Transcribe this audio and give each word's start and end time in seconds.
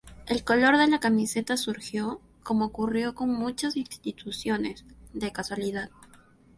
El 0.25 0.43
color 0.43 0.79
de 0.79 0.87
la 0.87 0.99
camiseta 0.99 1.57
surgió, 1.57 2.21
como 2.41 2.65
ocurrió 2.65 3.13
con 3.13 3.29
muchas 3.31 3.77
instituciones, 3.77 4.83
de 5.13 5.31
casualidad. 5.31 5.91